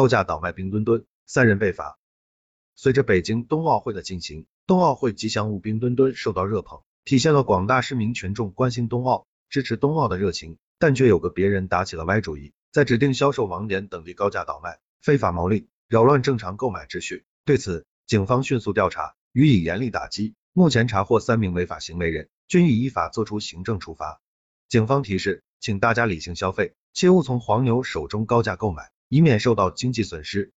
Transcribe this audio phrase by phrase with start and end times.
[0.00, 1.98] 高价倒卖冰墩墩，三人被罚。
[2.74, 10.56] 随着北京冬奥会的进行，冬奥会吉祥物冰墩墩受到热捧，体现了广大市民群众关心冬奥、支持冬奥的热情。
[10.78, 17.26] 但却有个别人打起了歪主意，在指定销售网点等地高价倒卖，非法牟利，扰乱正常购买秩序。
[17.44, 20.34] 对此，警方迅速调查，予以严厉打击。
[20.54, 24.22] 目前查获三名违法行为人，均已依法作出行政处罚。
[24.66, 30.54] 警方提示，请大家理性消费，切勿从黄牛手中高价购买，以免受到经济损失。